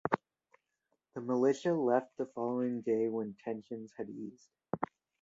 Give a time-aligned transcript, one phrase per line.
[1.13, 4.49] The militia left the following day when tensions had eased.